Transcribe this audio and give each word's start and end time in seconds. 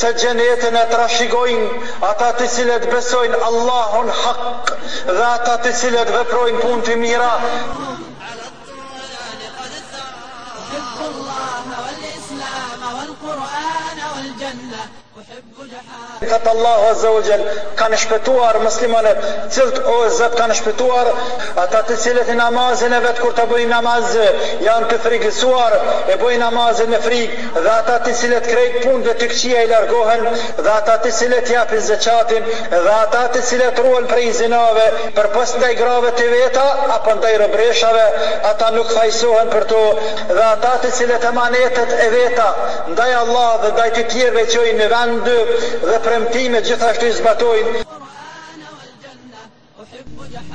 se 0.00 0.08
gjenjetën 0.20 0.76
e 0.80 0.84
trashigojnë 0.90 2.06
ata 2.10 2.28
të 2.38 2.48
cilët 2.54 2.86
besojnë 2.92 3.40
Allahon 3.50 4.10
hak 4.20 4.72
dhe 5.10 5.26
ata 5.28 5.58
të 5.66 5.74
cilët 5.82 6.14
veprojnë 6.16 6.64
pun 6.64 6.86
të 6.88 6.96
mira. 7.04 7.30
Këtë 16.26 16.50
Allah 16.54 16.84
zë 17.00 17.10
u 17.16 17.20
Jal 17.26 17.42
kanë 17.78 17.98
shpëtuar 18.02 18.58
mëslimonet, 18.62 19.24
cilët 19.54 19.78
o 19.92 19.96
Zot 20.16 20.36
kanë 20.38 20.56
shpëtuar 20.60 21.08
ata 21.62 21.80
të 21.88 21.96
cilët 22.04 22.30
i 22.32 22.36
namazin 22.38 22.94
e 22.94 23.00
vetë, 23.04 23.22
kur 23.22 23.34
të 23.38 23.46
bëjnë 23.50 23.70
namaz 23.72 24.12
janë 24.66 24.88
të 24.92 24.98
frikësuar, 25.06 25.74
e 26.12 26.16
bëjnë 26.22 26.40
namazin 26.42 26.90
me 26.94 27.00
frikë 27.04 27.48
dhe 27.64 27.72
ata 27.74 27.96
të 28.06 28.14
cilët 28.20 28.48
krejt 28.50 28.78
punë 28.84 29.06
dhe 29.08 29.14
të 29.22 29.28
këqia 29.32 29.62
i 29.66 29.70
largohen 29.70 30.24
dhe 30.60 30.74
ata 30.74 30.96
të 31.04 31.12
cilët 31.18 31.52
japin 31.56 31.84
zeqatin 31.88 32.48
dhe 32.70 32.94
ata 32.98 33.24
të 33.34 33.42
cilët 33.48 33.80
ruen 33.86 34.06
prej 34.12 34.30
zinave 34.42 34.86
për 35.18 35.30
pës 35.34 35.54
ndaj 35.58 35.72
grave 35.80 36.12
të 36.18 36.28
veta 36.32 36.66
apo 36.98 37.14
ndaj 37.20 37.32
rëbreshave 37.44 38.04
ata 38.50 38.70
nuk 38.76 38.92
fajsohen 38.96 39.50
për 39.54 39.68
to 39.72 39.82
dhe 40.30 40.46
ata 40.50 40.74
të 40.84 40.92
cilët 40.98 41.26
emanetet 41.32 41.96
e 42.06 42.08
veta 42.16 42.48
ndaj 42.92 43.12
Allah 43.22 43.52
dhe 43.64 43.72
ndaj 43.76 43.88
të 43.96 44.06
tjerve 44.14 44.46
që 44.54 44.64
i 44.72 44.76
në 44.80 44.90
dhe 44.92 45.98
premtime 46.12 46.60
gjithashtu 46.62 47.06
i 47.08 47.12
zbatojnë 47.16 47.81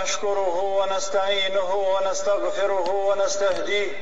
ونشكره 0.00 0.58
ونستعينه 0.62 1.74
ونستغفره 1.74 2.90
ونستهديه 2.90 3.92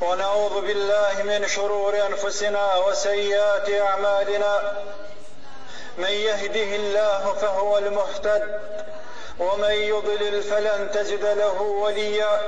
ونعوذ 0.00 0.60
بالله 0.66 1.12
من 1.22 1.48
شرور 1.48 1.94
أنفسنا 2.10 2.76
وسيئات 2.76 3.70
أعمالنا 3.70 4.76
من 5.98 6.10
يهده 6.10 6.70
الله 6.80 7.34
فهو 7.40 7.78
المهتد 7.78 8.60
ومن 9.38 9.70
يضلل 9.70 10.42
فلن 10.42 10.90
تجد 10.94 11.24
له 11.24 11.62
وليا 11.62 12.40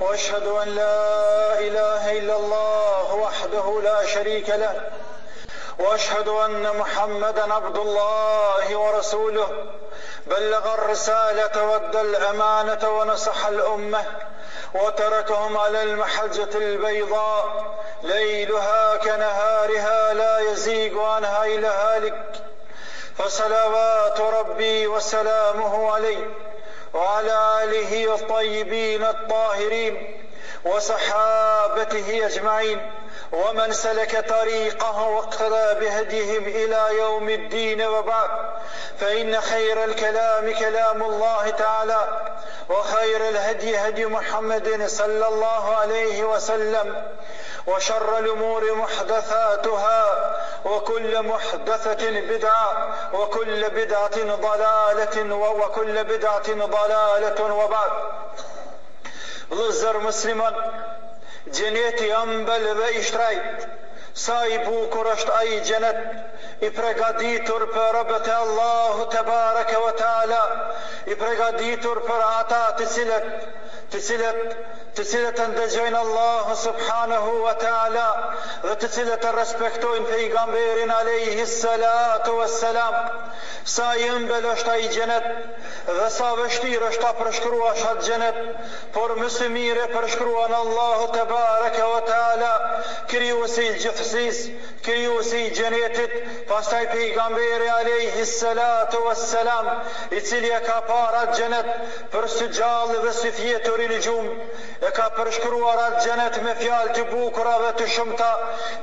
واشهد 0.00 0.46
ان 0.46 0.68
لا 0.68 1.58
اله 1.58 2.18
الا 2.18 2.36
الله 2.36 3.14
وحده 3.14 3.80
لا 3.84 4.06
شريك 4.06 4.48
له 4.50 4.80
واشهد 5.78 6.28
ان 6.28 6.76
محمدا 6.78 7.54
عبد 7.54 7.76
الله 7.76 8.76
ورسوله 8.76 9.48
بلغ 10.26 10.74
الرسالة 10.74 11.62
وادى 11.64 12.00
الأمانة 12.00 12.98
ونصح 12.98 13.46
الأمة 13.46 14.04
وتركهم 14.74 15.56
على 15.58 15.82
المحجة 15.82 16.48
البيضاء 16.58 17.74
ليلها 18.02 18.96
كنهارها 18.96 20.14
لا 20.14 20.38
يزيغ 20.38 21.00
عنها 21.02 21.44
إلى 21.44 21.66
هالك 21.66 22.40
فصلوات 23.18 24.20
ربي 24.20 24.86
وسلامه 24.86 25.92
عليه 25.94 26.26
وعلى 26.94 27.60
آله 27.64 28.14
الطيبين 28.14 29.04
الطاهرين 29.04 30.20
وصحابته 30.64 32.26
أجمعين 32.26 32.80
ومن 33.32 33.72
سلك 33.72 34.28
طريقه 34.28 35.08
واقتدى 35.08 35.80
بهديهم 35.80 36.44
إلى 36.44 36.96
يوم 36.98 37.28
الدين 37.28 37.82
وبعد 37.86 38.30
فإن 39.00 39.40
خير 39.40 39.84
الكلام 39.84 40.54
كلام 40.54 41.02
الله 41.02 41.50
تعالى 41.50 42.20
وخير 42.68 43.28
الهدي 43.28 43.78
هدي 43.78 44.06
محمد 44.06 44.86
صلى 44.86 45.28
الله 45.28 45.76
عليه 45.76 46.24
وسلم 46.24 47.06
وشر 47.66 48.18
الأمور 48.18 48.74
محدثاتها 48.74 50.32
وكل 50.64 51.22
محدثة 51.22 52.10
بدعة 52.20 52.88
وكل 53.14 53.70
بدعة 53.70 54.20
ضلالة 54.36 55.34
وكل 55.34 56.04
بدعة 56.04 56.52
ضلالة 56.66 57.54
وبعد 57.64 57.90
Lızlar 59.50 59.94
Müslüman, 59.98 60.54
Gjenet 61.54 62.00
i 62.02 62.08
ambel 62.18 62.64
dhe 62.78 62.86
i 62.98 63.02
shtrajt, 63.08 63.66
sa 64.22 64.38
i 64.52 64.56
bukur 64.64 65.08
është 65.12 65.32
a 65.34 65.42
i 65.56 65.58
gjenet, 65.68 66.00
i 66.68 66.70
pregaditur 66.78 67.64
për 67.76 67.92
rëbët 67.98 68.30
e 68.30 68.34
Allahu 68.38 69.06
te 69.14 69.22
barek 69.28 69.70
e 69.74 69.82
o 69.82 69.92
i 71.14 71.18
pregaditur 71.22 72.02
për 72.10 72.24
ata 72.28 72.62
të 72.80 72.88
cilet, 72.96 73.30
të 73.94 74.02
cilet, 74.08 74.58
të 74.96 75.04
cilët 75.08 75.34
të 75.36 75.44
ndëgjojnë 75.52 75.98
Allahu 76.00 76.54
subhanahu 76.58 77.32
wa 77.44 77.50
ta'ala 77.62 78.04
dhe 78.66 78.76
të 78.84 78.88
cilët 78.94 79.20
të 79.24 79.32
respektojnë 79.36 80.06
pe 80.10 80.20
i 80.24 80.28
gamberin 80.34 80.92
alejhi 80.94 81.44
salatu 81.54 82.36
wa 82.38 82.46
salam 82.52 82.96
sa 83.74 83.88
i 84.00 84.06
ëmbel 84.14 84.48
është 84.52 84.72
a 84.72 84.76
i 84.84 84.86
gjenet 84.94 85.26
dhe 85.98 86.06
sa 86.16 86.30
vështir 86.40 86.86
është 86.88 87.10
a 87.10 87.12
përshkrua 87.20 87.74
shatë 87.82 88.06
gjenet 88.08 88.40
por 88.96 89.12
mësë 89.20 89.50
mire 89.58 89.84
përshkrua 89.96 90.46
në 90.54 90.62
Allahu 90.66 91.10
të 91.16 91.26
bareke 91.34 91.90
wa 91.92 92.00
ta'ala 92.12 92.52
kriusi 93.12 93.68
i 93.68 93.76
gjithësis 93.84 94.42
kryusi 94.86 95.38
i 95.46 95.50
gjenetit, 95.50 96.10
pas 96.48 96.68
taj 96.70 96.86
pe 96.92 97.00
i 97.06 97.18
alejhi 97.18 98.22
vë 98.22 99.74
i 100.16 100.20
cili 100.28 100.50
e 100.54 100.60
ka 100.66 100.76
para 100.90 101.22
gjenet 101.34 101.68
për 102.14 102.26
së 102.36 102.46
gjallë 102.58 102.98
dhe 103.04 103.12
së 103.18 103.32
fjetë 103.40 103.64
të 103.66 103.72
religjumë, 103.82 104.50
e 104.86 104.90
ka 104.98 105.06
përshkruar 105.16 105.80
atë 105.86 106.02
gjenet 106.06 106.38
me 106.46 106.54
fjalë 106.62 106.94
të 106.98 107.04
bukura 107.12 107.54
dhe 107.64 107.72
të 107.80 107.88
shumëta, 107.94 108.30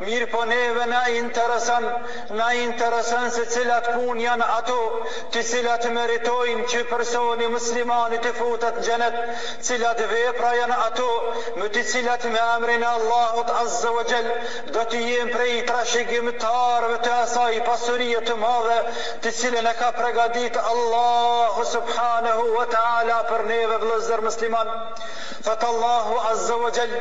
mirë 0.06 0.28
po 0.34 0.44
neve 0.52 0.86
na 0.94 1.02
interesan, 1.22 1.88
na 2.42 2.50
interesan 2.66 3.30
se 3.38 3.46
cilat 3.56 3.88
pun 3.96 4.20
janë 4.26 4.50
ato, 4.58 4.80
të 5.36 5.46
cilat 5.52 5.88
meritojnë 6.00 6.68
që 6.74 6.84
personi 6.92 7.48
muslimani 7.56 8.20
të 8.28 8.36
futat 8.42 8.82
në 8.82 8.86
gjenet, 8.90 9.18
cilat 9.70 10.04
vepra 10.12 10.52
janë 10.60 10.80
ato, 10.90 11.10
më 11.62 11.72
të 11.74 11.86
cilat 11.94 12.28
me 12.36 12.42
amrinë 12.58 12.90
Allahot 12.98 13.54
Azzawajal, 13.64 14.32
do 14.76 14.88
të 14.92 15.04
jenë 15.10 15.36
prej 15.38 15.52
i 15.60 15.66
trash, 15.70 15.93
shikimtarëve 15.94 16.98
të 17.06 17.12
asaj 17.22 17.60
pasuriet 17.68 18.26
të 18.28 18.36
madhe 18.42 18.78
të 19.26 19.34
cilën 19.40 19.70
e 19.70 19.74
ka 19.80 19.90
pregadit 19.98 20.58
Allahu 20.74 21.66
subhanahu 21.72 22.46
wa 22.58 22.64
ta'ala 22.74 23.18
për 23.30 23.44
neve 23.52 23.78
vlëzër 23.84 24.24
musliman 24.26 24.72
fëtë 25.46 25.70
Allahu 25.70 26.16
azza 26.32 26.58
wa 26.64 26.72
gjell 26.78 26.94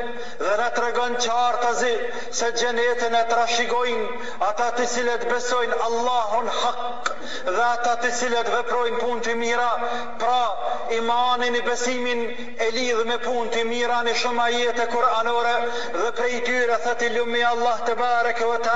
dhe 0.43 0.57
në 0.61 0.69
të 0.77 0.85
regon 0.85 1.17
qartë 1.27 1.71
azi 1.71 1.93
se 2.41 2.51
gjenetën 2.61 3.17
e 3.21 3.23
të 3.31 3.39
rashigojnë 3.41 4.29
ata 4.51 4.69
të 4.79 4.87
cilët 4.95 5.27
besojnë 5.31 5.81
Allahun 5.89 6.51
haq 6.59 7.13
dhe 7.49 7.65
ata 7.71 7.97
të 8.05 8.13
cilët 8.21 8.53
veprojnë 8.57 9.01
pun 9.05 9.25
të 9.27 9.37
mira 9.45 9.71
pra 10.23 10.37
imanin 10.99 11.57
i 11.61 11.65
besimin 11.71 12.25
e 12.67 12.71
lidhë 12.77 13.09
me 13.13 13.19
pun 13.25 13.49
të 13.57 13.65
mira 13.73 14.03
në 14.09 14.17
shumë 14.25 14.51
e 14.83 14.87
kuranore, 14.93 15.53
dhe 16.01 16.09
prej 16.19 16.37
tyre 16.47 16.77
i 17.07 17.09
lumi 17.17 17.41
Allah 17.53 17.81
të 17.87 17.95
barek 18.01 18.41
e 18.43 18.47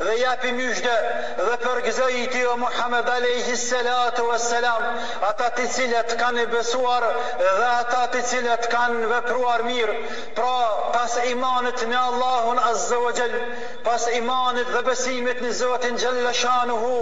dhe 0.00 0.14
japi 0.16 0.50
myshdë 0.56 0.92
dhe 1.38 1.56
përgëzoj 1.62 2.12
i 2.22 2.26
tjo 2.32 2.54
Muhammed 2.60 3.08
Alehi 3.14 3.52
Selatu 3.62 4.24
ata 4.32 5.48
të 5.58 5.66
cilët 5.74 6.14
kanë 6.20 6.44
e 6.46 6.46
besuar 6.54 7.04
dhe 7.42 7.66
ata 7.72 8.06
të 8.14 8.22
cilët 8.30 8.68
kanë 8.72 9.10
vepruar 9.10 9.64
mirë 9.66 9.96
pra 10.38 10.54
pas 10.94 11.16
imanit 11.32 11.84
në 11.90 11.98
Allahun 12.00 12.62
Azza 12.70 12.96
o 12.96 13.10
Gjell 13.18 13.36
pas 13.84 14.06
imanit 14.20 14.72
dhe 14.72 14.80
besimit 14.88 15.42
në 15.44 15.50
Zotin 15.60 16.00
Gjellë 16.00 16.32
Shano 16.40 16.78
Hu 16.80 16.96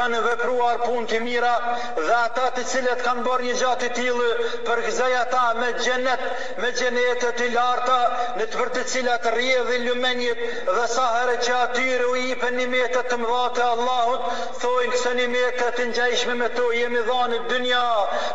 kanë 0.00 0.20
vepruar 0.28 0.84
pun 0.84 1.08
të 1.08 1.22
mira 1.24 1.54
dhe 2.02 2.12
ata 2.20 2.50
të 2.58 2.66
cilët 2.74 3.02
kanë 3.08 3.24
bërë 3.30 3.48
një 3.48 3.56
gjatë 3.62 3.88
të 3.88 3.98
tjilë 4.00 4.30
përgëzoj 4.68 5.10
ata 5.22 5.46
me 5.62 5.70
gjenet 5.80 6.28
me 6.60 6.68
gjenet 6.78 7.26
e 7.32 7.32
të 7.40 7.48
larta 7.56 7.98
në 8.38 8.44
të 8.52 8.62
vërtë 8.62 8.86
cilat 8.94 9.30
rje 9.38 9.58
dhe 9.72 9.80
lumenjit 9.88 10.46
dhe 10.76 10.86
sahere 10.98 11.38
që 11.48 11.56
atyri 11.64 12.12
u 12.12 12.14
i 12.26 12.28
për 12.42 12.52
një 12.58 12.64
mjetët 12.72 13.06
të 13.12 13.16
mëdha 13.22 13.42
të 13.56 13.62
Allahut, 13.66 14.22
thojnë 14.62 14.96
se 15.00 15.10
një 15.18 15.26
mjetët 15.32 15.76
të 15.78 15.84
njëjshme 15.92 16.32
me 16.40 16.48
të 16.56 16.62
jemi 16.76 17.02
dha 17.08 17.20
në 17.32 17.36
dynja, 17.52 17.82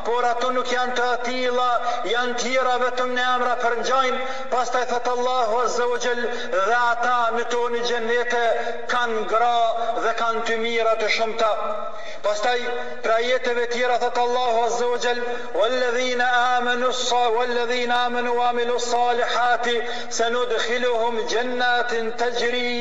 por 0.07 0.27
ato 0.31 0.51
nuk 0.57 0.69
janë 0.71 0.94
të 1.00 1.07
atila, 1.15 1.68
janë 2.13 2.38
tjera 2.44 2.75
vetëm 2.86 3.12
në 3.18 3.25
amra 3.33 3.57
për 3.65 3.75
njëjnë, 3.81 4.21
pas 4.54 4.71
të 4.74 4.83
e 4.86 4.88
thëtë 4.94 5.15
Allahu 5.18 5.57
a 5.59 5.65
zëvëgjel 5.75 6.21
dhe 6.56 6.77
ata 6.86 7.18
në 7.38 7.44
to 7.56 7.65
një 7.75 7.81
gjendete 7.89 8.45
kanë 8.95 9.25
gra 9.33 9.56
dhe 10.06 10.15
kanë 10.24 10.45
të 10.50 10.56
mira 10.63 10.95
të 11.03 11.12
shumëta. 11.18 11.51
Pas 12.25 12.39
të 12.44 12.53
e 12.62 12.71
pra 13.03 13.19
jetëve 13.25 13.68
tjera 13.75 13.98
thëtë 14.06 14.21
Allahu 14.24 14.63
a 14.69 14.71
zëvëgjel, 14.77 15.19
vëllë 15.60 15.92
dhina 15.98 16.30
amenu 16.62 16.94
sa, 17.03 17.21
vëllë 17.36 17.68
dhina 17.74 18.00
amenu 18.07 18.39
amilu 18.48 18.80
salihati, 18.88 19.75
se 20.19 20.31
në 20.33 20.45
dëkhiluhum 20.56 21.21
gjennatin 21.31 22.10
të 22.21 22.31
gjri, 22.39 22.71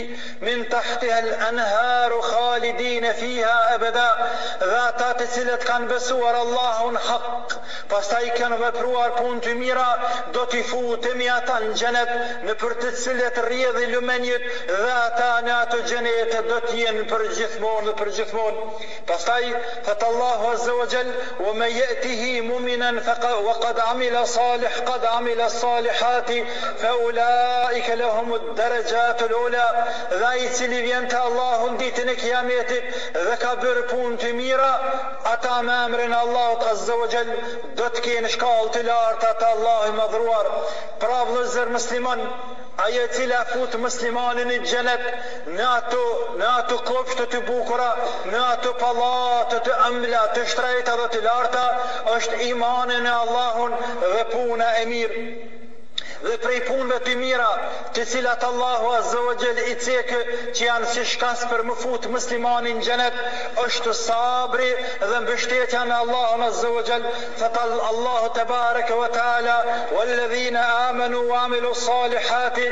min 0.47 0.65
tahtiha 0.73 1.16
الأنهار 1.19 2.11
يعني 2.11 2.23
خالدين 2.23 3.13
فيها 3.13 3.75
أبدا 3.75 4.27
ذاتا 4.63 5.13
تسلت 5.13 5.63
كان 5.63 5.89
بسور 5.89 6.41
الله 6.43 6.99
حق 6.99 7.53
فساي 7.91 8.31
كان 8.31 8.57
بفروار 8.57 9.11
بونت 9.11 9.49
ميرا 9.49 9.99
دوتي 10.35 10.63
فوت 10.63 11.07
ميات 11.17 11.51
جنت 11.63 12.09
نفرت 12.45 12.83
تسلت 12.83 13.39
رياض 13.39 13.77
لمنيت 13.77 14.43
ذاتا 14.69 15.41
ناتو 15.45 15.79
جنيت 15.79 16.37
دوتي 16.37 17.03
برجثمون 17.03 17.93
برجثمون 17.93 18.73
فساي 19.09 19.55
فت 19.85 20.05
الله 20.05 20.51
عز 20.51 20.69
وجل 20.69 21.13
ومن 21.41 21.67
يأته 21.67 22.41
مؤمنا 22.41 22.91
وقد 23.45 23.81
عمل 23.81 24.27
صالح 24.29 24.79
قد 24.87 25.05
عمل 25.05 25.41
الصالحات 25.41 26.33
فأولئك 26.83 27.91
لهم 27.91 28.35
الدرجات 28.35 29.23
الأولى 29.23 29.85
ذا 30.13 30.33
يتسلي 30.33 30.96
njen 30.97 31.09
ka 31.11 31.19
Allahun 31.29 31.77
ditën 31.79 32.09
e 32.09 32.15
kiametit 32.17 32.85
dhe 33.13 33.35
ka 33.41 33.51
bërë 33.63 33.83
punë 33.93 34.19
të 34.23 34.31
mira, 34.39 34.69
ata 35.33 35.57
me 35.67 35.75
emrin 35.87 36.15
Allahut 36.17 36.65
të 36.83 37.25
do 37.81 37.89
të 37.97 38.03
kene 38.07 38.31
shkallë 38.35 38.71
të 38.77 38.85
lartë 38.89 39.29
ata 39.31 39.49
Allahu 39.55 39.91
i 39.93 40.07
dhruar. 40.15 40.49
Pra 41.03 41.19
vëzër 41.31 41.73
mëslimon, 41.77 42.23
aje 42.87 43.07
cila 43.17 43.43
futë 43.53 43.81
mëslimonin 43.85 44.53
i 44.57 44.61
gjenet 44.71 45.09
në 45.59 45.67
ato, 45.73 46.05
në 46.41 46.49
ato 46.53 46.79
kopshtë 46.89 47.27
të 47.35 47.43
bukura, 47.51 47.91
në 48.33 48.41
ato 48.53 48.73
palatë 48.83 49.61
të 49.67 49.77
ambla 49.91 50.23
të 50.37 50.47
shtrejta 50.55 50.97
dhe 51.03 51.11
të 51.17 51.25
larta, 51.29 51.67
është 52.17 52.41
imanin 52.53 53.05
në 53.09 53.17
Allahun 53.27 53.77
dhe 54.07 54.25
puna 54.33 54.73
e 54.85 54.89
mirë 54.95 55.27
dhe 56.29 56.37
prej 56.43 56.59
punëve 56.69 56.99
të 57.07 57.13
mira, 57.21 57.49
të 57.97 58.05
cilat 58.11 58.45
Allahu 58.49 58.89
Azza 58.99 59.21
wa 59.27 59.35
Jall 59.41 59.59
i 59.71 59.75
cekë 59.85 60.19
që 60.57 60.67
janë 60.67 60.89
si 60.95 61.05
shkas 61.13 61.45
për 61.51 61.63
më 61.69 61.77
fut 61.83 62.09
muslimanin 62.15 62.81
në 62.81 62.87
xhenet, 62.89 63.21
është 63.65 63.95
sabri 64.01 64.69
dhe 65.11 65.21
mbështetja 65.25 65.85
në 65.91 66.01
Allahun 66.05 66.45
Azza 66.49 66.71
wa 66.77 66.83
Jall. 66.89 67.07
Fatal 67.43 67.75
Allahu 67.91 68.31
Tebaraka 68.39 68.99
wa 69.03 69.09
Taala 69.17 69.57
wal 69.97 70.13
ladhina 70.21 70.65
amanu 70.89 71.23
wa 71.31 71.45
amilu 71.47 71.73
salihati 71.83 72.67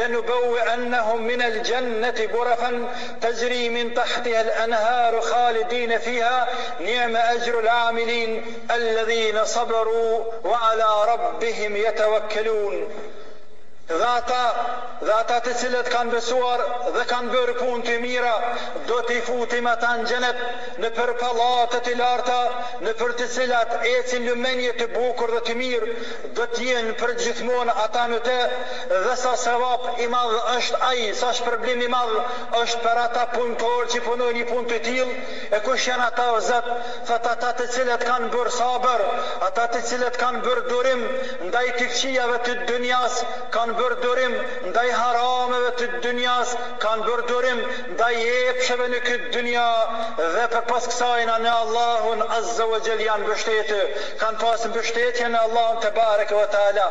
lanubawwi'annahum 0.00 1.26
min 1.30 1.42
al 1.48 1.58
jannati 1.70 2.26
ghurafan 2.34 2.76
tajri 3.24 3.62
min 3.76 3.94
tahtiha 3.98 4.42
al 4.44 4.52
anharu 4.66 5.22
khalidina 5.30 5.98
fiha 6.06 6.36
ni'ma 6.86 7.20
ajru 7.34 7.62
al 7.64 7.68
amilin 7.88 8.30
alladhina 8.76 9.46
sabaru 9.54 10.06
wa 10.50 10.56
ala 10.72 10.90
rabbihim 11.12 11.76
yatawakkalun 11.84 12.57
un 12.66 13.07
dhe 13.88 14.04
ata 14.04 14.42
dhe 15.02 15.12
ata 15.16 15.36
të 15.46 15.52
cilët 15.60 15.86
kanë 15.88 16.10
besuar 16.12 16.60
dhe 16.94 17.02
kanë 17.10 17.30
bërë 17.32 17.52
punë 17.58 17.84
të 17.86 17.92
mira 18.02 18.32
do 18.88 18.96
të 19.08 19.16
futim 19.28 19.68
ata 19.70 19.92
në 20.00 20.08
xhenet 20.10 20.42
në 20.82 20.90
për 20.98 21.12
palatët 21.22 21.86
i 21.92 21.94
larta 22.00 22.38
në 22.82 22.92
për 23.00 23.14
të 23.20 23.28
cilat 23.36 23.72
ecin 23.92 24.26
lumenje 24.28 24.74
të 24.80 24.88
bukur 24.96 25.32
dhe 25.36 25.40
të 25.48 25.54
mirë 25.62 25.94
do 26.38 26.48
të 26.54 26.66
jenë 26.68 26.92
për 27.00 27.14
gjithmonë 27.22 27.76
ata 27.86 28.02
në 28.12 28.18
të 28.26 28.34
dhe 29.06 29.14
sa 29.22 29.32
sevap 29.44 29.88
i 30.04 30.10
madhë 30.16 30.42
është 30.56 30.82
ai 30.90 31.08
sa 31.22 31.32
shpërblim 31.40 31.86
i 31.86 31.90
madh 31.94 32.36
është 32.60 32.82
për 32.84 33.02
ata 33.06 33.24
punëtor 33.36 33.88
që 33.94 34.02
punojnë 34.10 34.44
punë 34.52 34.68
të 34.74 34.82
tillë 34.88 35.40
e 35.56 35.62
kush 35.70 35.88
janë 35.92 36.10
ata 36.10 36.28
o 36.34 36.44
Zot 36.48 36.68
ata 37.14 37.30
ata 37.34 37.50
të 37.60 37.64
cilët 37.72 38.02
kanë 38.04 38.28
bërë 38.36 38.52
sabër 38.60 39.02
ata 39.48 39.64
të 39.74 39.80
cilët 39.90 40.16
kanë 40.20 40.40
bërë 40.44 40.62
durim 40.70 41.02
ndaj 41.48 41.66
të 41.78 41.88
këqijave 41.90 42.38
të 42.46 42.54
dunjas 42.68 43.20
kanë 43.56 43.77
bërë 43.78 43.98
durim 44.02 44.34
ndaj 44.70 44.86
harameve 45.00 45.70
të 45.78 45.88
dynjas, 46.04 46.52
kanë 46.82 47.04
bërë 47.06 47.52
ndaj 47.92 48.12
epsheve 48.52 48.88
në 48.92 48.98
këtë 49.06 49.28
dynja 49.36 49.64
dhe 50.18 50.46
për 50.54 50.64
pas 50.70 50.88
kësajna 50.90 51.36
në 51.46 51.52
Allahun 51.62 52.24
Azza 52.38 52.66
wa 52.72 52.80
Gjell 52.88 53.02
janë 53.04 53.28
bështetë, 53.30 53.78
kanë 54.22 54.40
pasën 54.42 54.74
bështetje 54.76 55.28
në 55.34 55.42
Allahun 55.46 55.80
të 55.84 55.92
barek 55.98 56.34
vë 56.38 56.44
tala. 56.56 56.86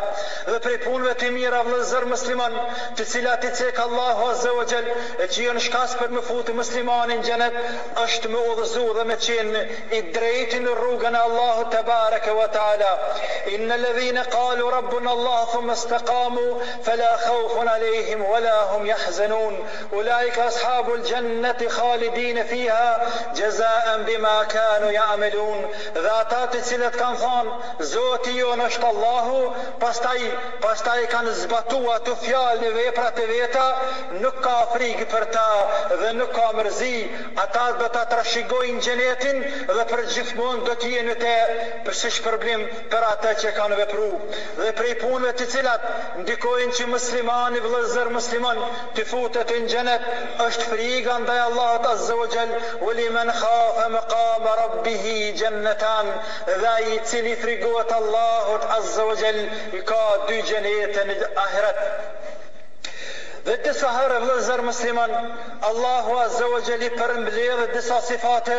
Dhe 0.50 0.60
prej 0.66 0.78
punëve 0.86 1.16
të 1.22 1.32
mira 1.36 1.62
vëzër 1.68 2.08
mësliman 2.12 2.56
të 3.00 3.08
cilat 3.14 3.48
i 3.50 3.52
cekë 3.62 3.86
Allahu 3.88 4.30
Azza 4.32 4.54
wa 4.60 4.66
Gjell 4.72 4.90
e 5.26 5.30
që 5.36 5.46
jënë 5.48 5.66
shkas 5.68 5.98
për 6.02 6.14
më 6.18 6.24
futë 6.30 6.56
mëslimanin 6.62 7.24
gjenet 7.28 7.60
është 8.06 8.32
më 8.34 8.46
odhëzu 8.54 8.86
dhe 9.00 9.08
me 9.12 9.20
qenë 9.28 9.64
i 10.00 10.02
drejti 10.16 10.62
në 10.64 10.78
rrugën 10.82 11.20
Allahu 11.24 11.68
të 11.76 11.84
barek 11.92 12.30
vë 12.42 12.48
tala. 12.58 12.92
Inë 13.56 13.68
në 13.72 13.80
ledhine 13.84 14.28
kalu 14.36 14.70
Rabbun 14.78 15.12
Allah 15.16 16.76
فلا 16.86 17.18
خوف 17.18 17.68
عليهم 17.68 18.22
ولا 18.22 18.64
هم 18.64 18.86
يحزنون 18.86 19.68
اولئك 19.94 20.40
اصحاب 20.40 20.94
الجنه 20.94 21.70
خالدين 21.70 22.44
فيها 22.44 23.08
جزاء 23.36 24.04
بما 24.08 24.44
كانوا 24.44 24.92
يعملون 24.92 25.66
ذات 25.96 26.34
تصلت 26.56 26.96
كان 26.96 27.16
ثون 27.18 27.62
زوتي 27.80 28.32
يونش 28.32 28.78
الله 28.78 29.54
pastaj 29.82 30.22
pastaj 30.66 31.00
kan 31.14 31.26
zbatua 31.42 31.96
tu 32.06 32.14
fjalën 32.24 32.64
e 32.70 32.70
veprat 32.78 33.16
e 33.20 33.26
veta 33.32 33.68
nuk 34.24 34.36
ka 34.46 34.58
frikë 34.74 35.06
për 35.12 35.26
ta 35.36 35.46
dhe 36.02 36.10
nuk 36.20 36.32
ka 36.38 36.48
mërzi 36.58 36.98
ata 37.44 37.64
do 37.80 37.88
ta 37.96 38.04
trashëgojnë 38.12 38.82
xhenetin 38.86 39.38
dhe 39.76 39.84
për 39.92 40.02
gjithmonë 40.14 40.64
do 40.68 40.74
të 40.82 40.88
jenë 40.96 41.16
te 41.24 41.36
përsëri 41.86 42.24
problem 42.28 42.66
për 42.92 43.04
ata 43.14 43.32
që 43.42 43.54
kanë 43.60 43.80
vepru 43.82 44.10
dhe 44.62 44.72
prej 44.80 44.94
punëve 45.04 45.32
të 45.40 45.46
cilat 45.54 45.82
ndikojnë 46.24 46.67
që 46.76 46.86
mësliman 46.92 47.56
i 47.58 47.62
blëzër 47.66 48.08
mësliman 48.16 48.58
të 48.98 49.04
futët 49.12 49.52
të 49.52 49.60
njënët 49.66 50.08
është 50.46 50.68
frigan 50.72 51.28
dhe 51.30 51.38
Allah 51.44 51.72
të 51.86 51.92
azëvëgjel 51.96 52.52
u 52.88 52.96
li 53.00 53.06
men 53.18 53.32
khafë 53.40 53.88
më 53.96 54.02
kama 54.16 54.58
rabbi 54.64 54.98
hi 55.06 55.18
cili 57.14 57.34
frigot 57.46 57.96
Allah 58.02 58.52
të 58.66 58.72
azëvëgjel 58.80 59.42
i 59.80 59.84
ka 59.94 60.04
dy 60.28 60.42
gjennët 60.52 61.02
e 61.06 61.10
njënët 61.12 61.84
Dhe 63.48 63.54
disa 63.64 63.88
herë 63.96 64.16
vëzër 64.28 64.60
musliman, 64.68 65.12
Allahu 65.64 66.16
azza 66.20 66.48
wa 66.52 66.58
jall 66.68 66.82
i 66.84 66.88
përm 66.98 67.22
disa 67.74 68.00
sifate, 68.04 68.56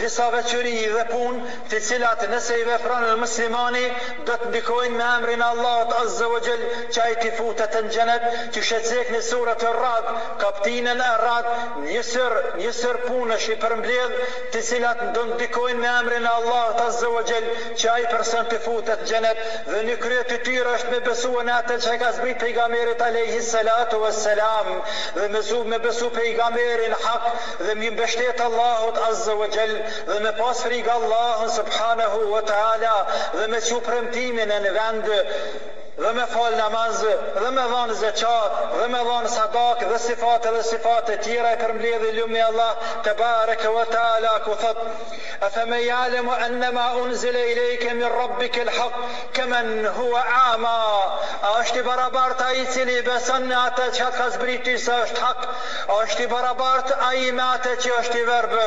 disa 0.00 0.24
veçori 0.34 0.72
dhe 0.94 1.04
punë, 1.12 1.50
të 1.70 1.78
cilat 1.88 2.24
nëse 2.32 2.56
i 2.58 2.64
vepron 2.66 3.04
muslimani, 3.20 3.82
do 4.26 4.34
të 4.40 4.48
ndikojnë 4.50 4.96
me 4.98 5.04
emrin 5.18 5.44
e 5.44 5.46
Allahut 5.48 5.94
azza 6.00 6.26
wa 6.32 6.40
që 6.48 6.54
çaj 6.96 7.14
ti 7.22 7.30
futa 7.36 7.68
në 7.84 7.90
gjenet 7.94 8.26
që 8.56 8.64
shetzek 8.70 9.12
një 9.14 9.20
surat 9.28 9.62
e 9.68 9.70
Rad, 9.78 10.08
kapitinën 10.42 11.04
e 11.06 11.12
Rad, 11.22 11.52
njësër 11.84 13.00
punë 13.06 13.36
është 13.38 13.54
i 13.54 13.60
përm 13.62 13.86
bleve, 13.86 14.26
të 14.56 14.64
cilat 14.72 15.06
do 15.14 15.22
të 15.22 15.38
ndikojnë 15.38 15.78
me 15.84 15.94
emrin 16.02 16.26
e 16.28 16.34
Allahut 16.42 16.82
azza 16.88 17.12
wa 17.14 17.22
jall, 17.30 17.46
çaj 17.84 18.02
person 18.16 18.50
të 18.50 18.58
futa 18.66 18.98
në 18.98 19.08
gjenet 19.12 19.46
dhe 19.70 19.86
një 19.86 19.96
kryet 20.02 20.34
të 20.34 20.42
tyre 20.50 20.76
është 20.80 20.92
me 20.96 21.00
besuen 21.12 21.54
atë 21.60 21.78
që 21.86 21.96
ka 22.02 22.12
zbrit 22.18 22.42
pejgamberi 22.42 22.98
ta 23.04 23.12
salatu 23.52 24.02
wa 24.02 24.10
selam 24.32 24.82
dhe 25.14 25.28
me 25.28 25.40
zu 25.42 25.64
me 25.64 25.78
besu 25.78 26.10
pejgamberin 26.10 26.94
hak 27.04 27.22
dhe 27.66 27.74
me 27.74 27.90
mbështet 27.90 28.40
Allahut 28.48 28.96
azza 29.08 29.34
wa 29.40 29.48
jall 29.56 29.74
dhe 30.10 30.18
me 30.24 30.32
pas 30.38 30.62
frik 30.64 30.88
Allahun 30.94 31.48
subhanahu 31.58 32.30
wa 32.36 32.40
taala 32.52 32.94
dhe 33.38 33.46
me 33.54 33.60
çu 33.68 33.80
premtimin 33.90 34.56
në 34.64 34.72
vend 34.78 35.12
dhe 36.00 36.10
me 36.16 36.22
falë 36.30 36.56
namazë, 36.56 37.10
dhe 37.36 37.48
me 37.52 37.62
dhanë 37.68 37.94
zeqatë, 38.00 38.60
dhe 38.78 38.84
me 38.94 38.98
dhanë 39.08 39.28
sadak 39.32 39.82
dhe 39.90 39.96
sifate 40.00 40.52
dhe 40.54 40.60
sifate 40.68 41.16
tjera 41.24 41.50
e 41.52 41.58
përmledhi 41.60 42.12
ljumë 42.18 42.38
i 42.38 42.40
Allah, 42.46 42.78
te 43.04 43.12
barek 43.18 43.60
kë 43.60 43.72
vëtë 43.76 43.98
ala, 44.00 44.30
ku 44.46 44.54
thëtë, 44.62 44.86
e 45.36 45.50
fe 45.56 45.64
me 45.68 45.80
jale 45.84 46.22
mu 46.24 46.32
enne 46.46 46.70
ma 46.78 46.86
unë 47.02 47.18
zile 47.22 47.42
i 47.50 47.54
lejke 47.58 47.94
mi 47.98 48.08
robbi 48.14 48.48
kil 48.54 48.70
haq, 48.78 48.96
kemen 49.36 49.90
hua 49.98 50.22
ama, 50.54 50.76
a 51.44 51.50
është 51.60 51.82
i 51.82 51.84
barabart 51.90 52.40
a 52.40 52.48
i 52.56 52.64
cili 52.72 52.96
besën 53.10 53.44
në 53.52 53.58
atë 53.66 53.90
që 53.98 54.06
atë 54.06 54.22
ka 54.22 54.30
zbriti 54.38 54.78
se 54.86 54.96
është 55.08 55.20
haq, 55.26 55.44
a 55.92 56.00
është 56.06 56.24
i 56.24 56.30
barabart 56.32 56.94
a 56.96 57.12
i 57.20 57.28
me 57.36 57.44
atë 57.58 57.76
që 57.84 57.94
është 58.00 58.18
i 58.22 58.24
verbë, 58.30 58.64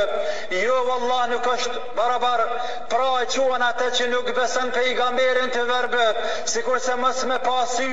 jo 0.61 0.77
vëllah 0.91 1.25
nuk 1.33 1.49
është 1.57 1.81
barabart, 1.97 2.69
pra 2.93 3.09
e 3.25 3.27
quan 3.33 3.65
atë 3.73 3.89
që 3.97 4.11
nuk 4.13 4.29
beson 4.37 4.69
pe 4.75 4.85
i 4.91 4.95
të 5.55 5.65
verbë, 5.73 6.05
si 6.51 6.61
as 7.15 7.23
me 7.25 7.37
pasi, 7.39 7.89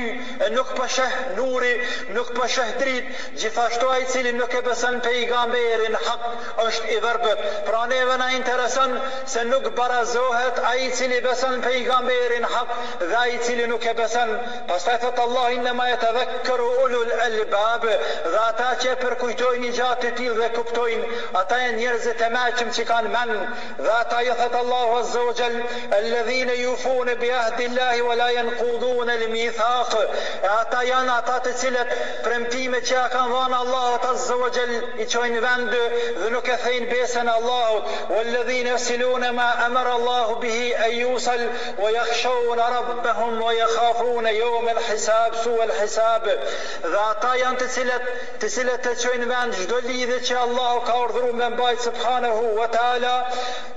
e 0.46 0.50
nuk 0.50 0.72
pësheh 0.78 1.12
po 1.12 1.34
nuri, 1.38 1.72
nuk 2.14 2.32
pësheh 2.36 2.70
po 2.74 2.78
drit, 2.82 3.10
gjithashtu 3.38 3.88
a 3.92 3.96
i 4.02 4.06
cili 4.12 4.32
nuk 4.34 4.54
e 4.58 4.62
besën 4.66 4.98
pe 5.04 5.12
i 5.20 5.24
gamberin 5.30 5.96
hak 6.06 6.24
është 6.66 6.90
i 6.96 6.98
vërbët. 7.04 7.42
Pra 7.68 7.82
neve 7.92 8.16
na 8.18 8.28
interesën 8.38 8.96
se 9.34 9.44
nuk 9.50 9.68
barazohet 9.78 10.58
a 10.70 10.72
i 10.84 10.90
cili 10.98 11.20
besën 11.26 11.60
pe 11.64 11.72
i 11.80 11.84
gamberin 11.88 12.46
hak 12.54 12.74
dhe 13.02 13.16
a 13.20 13.24
i 13.34 13.38
cili 13.46 13.66
nuk 13.72 13.84
e 13.86 13.94
besën. 14.00 14.34
Pas 14.70 14.84
të 14.88 14.94
e 14.96 15.00
thëtë 15.04 15.26
Allah 15.26 15.48
i 15.56 15.60
në 15.66 15.74
majet 15.78 16.06
e 16.08 16.12
dhe 16.18 16.24
këru 16.48 16.68
ullul 16.86 17.12
e 17.26 17.28
lëbabë, 17.36 17.96
dhe 18.26 18.42
ata 18.48 18.70
që 18.82 18.92
e 18.96 18.98
përkujtojnë 19.04 19.70
i 19.70 19.72
gjatë 19.78 20.08
të 20.08 20.12
tilë 20.20 20.36
dhe 20.42 20.50
kuptojnë, 20.56 21.20
ata 21.42 21.60
e 21.68 21.70
njerëzit 21.78 22.24
e 22.28 22.32
meqëm 22.36 22.74
që 22.78 22.88
kanë 22.90 23.12
menë 23.16 23.38
dhe 23.84 23.92
ata 24.00 24.22
i 24.22 24.26
jo, 24.30 24.34
thëtë 24.42 24.62
Allah 24.64 24.96
o 24.98 25.00
zogjel, 25.14 25.60
e 25.96 26.02
lëdhine 26.10 26.56
ju 26.64 26.74
bi 27.22 27.30
ahdi 27.30 27.66
Allahi 27.72 28.58
o 28.80 29.04
la 29.06 29.11
me 29.12 29.20
lë 29.26 29.28
mithakë 29.32 30.00
e 30.42 30.48
ata 30.50 30.82
janë 30.86 31.12
ata 31.18 31.34
të 31.44 31.52
cilët 31.62 31.92
premtime 32.24 32.80
që 32.88 32.94
ja 32.94 33.02
kanë 33.12 33.32
vanë 33.34 33.58
Allah 33.58 33.86
ata 33.96 34.12
zëvëgjel 34.26 34.72
i 35.04 35.06
qojnë 35.14 35.42
vendë 35.44 35.80
dhe 36.20 36.30
nuk 36.34 36.48
e 36.48 36.56
thejnë 36.64 36.88
besën 36.92 37.28
Allah 37.32 38.10
o 38.18 38.22
lëdhin 38.30 38.70
e 38.74 38.78
silune 38.84 39.30
ma 39.38 39.48
emër 39.66 39.90
Allah 39.96 40.32
bihi 40.44 40.70
e 40.86 40.88
jusal 41.00 41.44
o 41.78 41.90
jakshon 41.96 42.62
arabbehum 42.68 43.40
o 43.42 43.52
jakafun 43.58 44.30
jo 44.38 44.50
me 44.66 44.76
lë 44.78 44.86
hisab 44.88 45.36
su 45.42 45.52
e 45.52 45.68
lë 45.72 45.78
hisab 45.82 46.26
dhe 46.30 47.02
ata 47.04 47.34
janë 47.42 47.60
të 47.64 47.68
cilët 47.76 48.08
të 48.44 48.52
cilët 48.56 48.86
të 48.88 48.94
qojnë 49.04 49.30
vendë 49.34 49.60
gjdo 49.62 49.82
lidhe 49.90 50.20
që 50.30 50.38
Allah 50.46 50.72
ka 50.88 50.96
ordhru 51.04 51.32
me 51.42 51.50
mbajtë 51.56 51.84
subhanahu 51.90 52.54
wa 52.60 52.70
ta'ala 52.76 53.14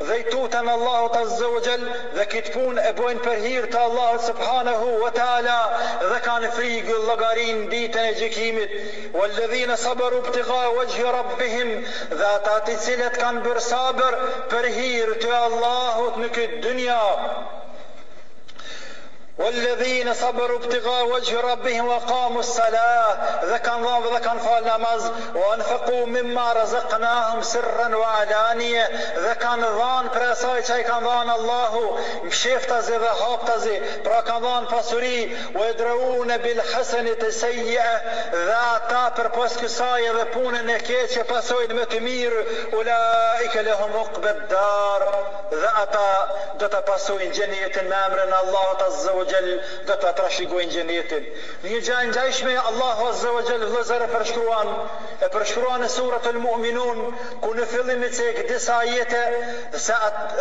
dhe 0.08 0.20
i 0.24 0.28
tutën 0.32 0.72
Allah 0.78 1.02
ta 1.18 1.26
zëvëgjel 1.36 1.86
dhe 2.20 2.30
kitë 2.34 2.56
pun 2.58 2.80
e 2.88 2.94
bojnë 3.02 3.26
për 3.28 3.46
hirë 3.46 3.72
të 3.76 3.84
Allah 3.90 4.14
subhanahu 4.30 4.98
wa 5.04 5.10
ta'ala 5.12 5.25
dhe 6.10 6.18
kanë 6.26 6.50
frikë 6.58 6.98
llogarin 7.08 7.62
ditën 7.72 8.10
e 8.10 8.12
gjykimit 8.20 8.76
walladhina 9.20 9.76
sabaru 9.86 10.20
ibtigha 10.26 10.60
wajhi 10.78 11.06
rabbihim 11.18 11.70
dha 12.20 12.30
ata 12.38 12.56
të 12.70 12.76
cilët 12.86 13.16
kanë 13.26 13.44
bërë 13.50 13.66
sabër 13.72 14.14
për 14.56 14.66
hir 14.80 15.10
të 15.26 15.44
والذين 19.38 20.14
صبروا 20.14 20.58
ابتغاء 20.58 21.08
وجه 21.08 21.42
ربهم 21.42 21.88
وقاموا 21.88 22.40
الصلاة 22.40 23.16
ذكن 23.46 23.84
ضام 23.84 24.04
ذكن 24.04 24.38
فال 24.38 24.64
نماز 24.64 25.12
وانفقوا 25.36 26.06
مما 26.06 26.54
رزقناهم 26.54 27.42
سرا 27.42 27.96
وعلانية 27.96 28.90
ذكن 29.18 29.62
ضام 29.62 30.08
برساي 30.16 30.84
كان 30.84 31.00
ضام 31.04 31.30
الله 31.32 31.98
مشيفتا 32.24 32.80
زي 32.82 32.98
وهابتا 32.98 33.58
زي 33.58 33.82
برا 34.06 34.22
كان 34.22 34.38
ضام 34.42 34.66
فاسوري 34.66 35.36
بالحسن 36.44 37.18
تسيئة 37.18 38.02
ذات 38.34 38.85
ata 38.86 39.04
për 39.18 39.28
pas 39.36 39.54
kësaj 39.58 40.02
edhe 40.10 40.24
punën 40.34 40.68
e 40.74 40.76
keqe 40.88 41.24
pasojnë 41.30 41.78
me 41.78 41.86
të 41.94 42.02
mirë, 42.08 42.42
ula 42.80 42.98
i 43.46 43.48
ke 43.54 43.64
lehëm 43.68 43.96
uqbe 44.02 44.34
darë, 44.52 45.08
dhe 45.54 45.72
ata 45.84 46.04
dhe 46.64 46.70
të 46.76 46.82
pasojnë 46.92 47.30
gjenjetin 47.40 47.90
me 47.90 48.04
emre 48.10 48.28
në 48.34 48.38
Allah 48.44 48.70
të 48.84 48.92
zëvëgjel, 49.00 49.50
dhe 49.90 49.98
të 50.06 50.14
trashigojnë 50.22 50.76
gjenjetin. 50.78 51.28
Një 51.66 51.82
gjenjë 51.90 52.14
gjajshme, 52.20 52.56
Allah 52.74 53.02
të 53.02 53.10
zëvëgjel 53.24 53.68
vëzër 53.74 54.06
e 54.06 54.12
përshkruan, 54.14 54.72
e 55.24 55.28
përshkrua 55.34 55.76
në 55.80 55.88
surat 55.92 56.26
ul 56.30 56.40
mu'minun 56.44 56.98
ku 57.44 57.52
në 57.56 57.66
fillim 57.72 58.02
i 58.04 58.10
cek 58.18 58.40
disa 58.50 58.78
jetë 58.88 59.22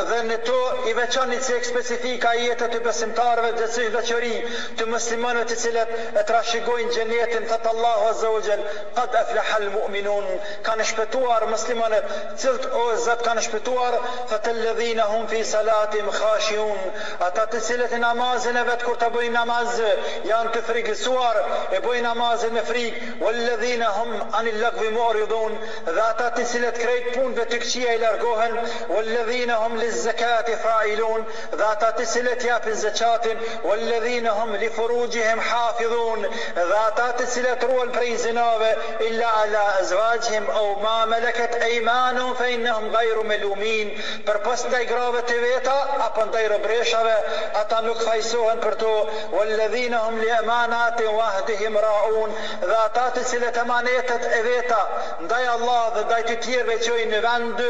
dhe 0.09 0.19
në 0.29 0.39
to 0.49 0.57
i 0.91 0.95
veçan 0.99 1.33
i 1.35 1.39
cek 1.47 1.67
specifika 1.69 2.33
jetë 2.39 2.69
të 2.73 2.81
besimtarve 2.87 3.53
dhe 3.59 3.69
cëj 3.77 3.89
veqëri 3.95 4.33
të 4.81 4.89
muslimanve 4.91 5.45
të 5.51 5.59
cilet 5.63 5.93
e 6.21 6.25
trashigojnë 6.31 6.95
gjenjetin 6.97 7.47
thëtë 7.51 7.73
Allahu 7.75 8.09
Azzawajal 8.11 8.65
qëd 8.99 9.19
e 9.21 9.25
flehal 9.31 9.69
mu'minun 9.77 10.29
kanë 10.67 10.89
shpetuar 10.91 11.47
muslimanet 11.53 12.11
cilt 12.43 12.67
o 12.83 12.87
zët 13.07 13.25
kanë 13.29 13.47
shpetuar 13.49 13.99
thëtë 14.33 14.57
lëdhina 14.65 15.07
hum 15.15 15.27
fi 15.31 15.45
salatim 15.53 16.11
khashion 16.19 16.75
ata 17.29 17.47
të 17.55 17.63
cilet 17.69 17.95
i 17.99 18.03
namazin 18.03 18.59
e 18.59 18.67
vetë 18.73 18.89
kur 18.91 18.99
të 19.05 19.13
bëjnë 19.19 19.35
namaz 19.39 19.79
janë 20.25 20.59
të 20.59 20.79
e 20.85 21.79
bëjnë 21.83 22.07
namazin 22.09 22.53
me 22.57 22.63
frik 22.67 23.03
o 23.21 23.33
hum 23.97 24.15
anillat 24.41 24.64
lakvimori 24.65 25.27
dhun 25.33 25.55
dhe 25.87 26.01
ata 26.09 26.29
të 26.37 26.45
cilët 26.53 26.79
krejt 26.83 27.09
punëve 27.15 27.45
të 27.53 27.59
këqia 27.65 27.95
i 27.97 28.01
largohen 28.03 28.57
o 29.55 29.59
hum 29.63 29.77
li 29.77 29.91
failun 30.67 31.27
dhe 31.59 31.65
ata 31.77 31.91
të 31.99 32.07
cilët 32.13 32.47
japin 32.51 34.29
hum 34.39 34.55
li 34.63 34.69
hafidhun 35.49 36.27
dhe 36.59 36.79
ata 36.81 37.09
të 37.19 37.29
cilët 37.35 37.67
ruen 37.71 37.93
zinave 38.25 38.71
illa 39.09 39.31
ala 39.43 39.65
ezvajhim 39.83 40.49
o 40.63 40.65
ma 40.85 40.97
meleket 41.13 41.57
e 41.69 41.71
imanum 41.79 42.31
fe 42.41 42.49
innehum 42.57 42.87
gajru 42.97 43.25
me 43.31 43.39
lumin 43.45 43.93
për 44.27 44.41
pas 44.47 44.67
veta 44.73 45.77
apo 46.09 46.25
në 46.27 46.33
të 46.35 47.17
ata 47.63 47.81
nuk 47.89 48.03
fajsohen 48.09 48.59
për 48.67 48.79
to 48.85 48.93
o 49.01 49.05
hum 49.37 50.19
li 50.25 50.31
emanatin 50.39 51.77
raun 51.87 52.31
dhe 52.69 52.77
ata 52.87 53.07
të 53.15 53.23
cilët 53.31 53.63
e 53.63 54.43
veta 54.49 54.54
veta 54.55 54.81
ndaj 55.27 55.45
Allah 55.57 55.83
dhe 55.95 56.03
ndaj 56.09 56.21
të 56.27 56.35
tjerve 56.47 56.75
që 56.87 56.95
i 57.03 57.05
në 57.13 57.21
vendë 57.25 57.69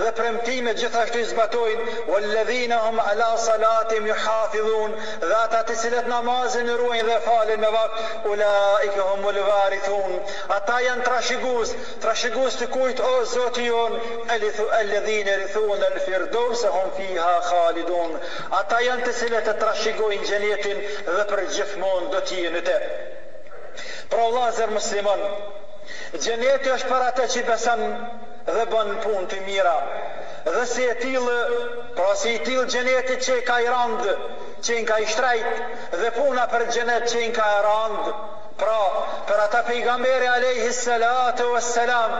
dhe 0.00 0.12
premtime 0.20 0.72
gjithashtu 0.80 1.20
i 1.22 1.26
zbatojnë 1.30 1.84
o 2.16 2.20
ledhina 2.34 2.78
hum 2.86 3.00
ala 3.04 3.28
salatim 3.44 4.08
ju 4.10 4.16
hafidhun 4.24 4.96
dhe 5.26 5.32
ata 5.40 5.60
të 5.70 5.76
cilët 5.82 6.08
namazin 6.14 6.70
në 6.70 6.76
ruajnë 6.80 7.06
dhe 7.12 7.18
falin 7.28 7.62
me 7.66 7.70
vak 7.76 8.28
u 8.32 8.36
la 8.42 8.52
i 8.88 8.90
këhum 8.96 9.28
u 9.30 9.34
lëvarithun 9.38 10.16
ata 10.58 10.78
janë 10.86 11.06
trashigus 11.10 11.74
trashigus 12.06 12.58
të 12.62 12.70
kujt 12.76 13.04
o 13.10 13.14
zoti 13.34 13.68
jon 13.70 13.98
e 14.36 14.40
lithu 14.46 14.68
e 14.80 14.82
ledhine 14.90 15.36
rithun 15.44 15.86
e 15.90 15.98
se 16.64 16.72
hum 16.78 16.92
fiha 16.98 17.30
khalidun 17.50 18.18
ata 18.62 18.82
janë 18.88 19.08
të 19.08 19.16
cilët 19.20 19.52
e 19.54 19.58
trashigojnë 19.64 20.22
gjenjetin 20.30 20.84
dhe 21.18 21.26
për 21.32 21.44
gjithmon 21.58 22.08
do 22.16 22.26
t'i 22.30 22.48
në 22.56 22.64
te 22.70 22.78
Pra 24.12 24.20
Allah 24.22 24.50
zërë 24.56 24.74
muslimon, 24.76 25.22
Gjeneti 26.24 26.70
është 26.74 26.86
për 26.90 27.02
atë 27.06 27.24
që 27.32 27.40
i 27.40 27.42
besën 27.48 27.82
dhe 28.58 28.62
bënë 28.74 28.94
punë 29.06 29.26
të 29.32 29.40
mira. 29.48 29.74
Dhe 30.46 30.62
si 30.70 30.86
e 30.94 30.96
tilë, 31.02 31.34
pra 32.00 32.06
si 32.22 32.32
e 32.32 32.40
tilë 32.48 32.64
gjeneti 32.76 33.18
që 33.28 33.36
i 33.42 33.44
ka 33.52 33.58
i 33.66 33.70
randë, 33.76 34.16
që 34.68 34.80
i 34.82 34.88
ka 34.92 34.98
i 35.06 35.10
shtrajtë, 35.14 35.56
dhe 36.04 36.14
puna 36.20 36.48
për 36.56 36.68
gjenet 36.78 37.08
që 37.14 37.24
i 37.28 37.32
ka 37.40 37.52
i 37.58 37.64
randë, 37.68 38.16
Pra, 38.58 38.74
për 39.26 39.40
ata 39.44 39.60
pejgamberi 39.66 40.26
alayhi 40.30 40.66
salatu 40.74 41.46
wassalam, 41.52 42.12